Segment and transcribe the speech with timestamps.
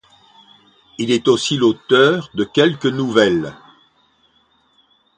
[0.97, 3.53] Il est aussi l'auteur de quelques nouvelles.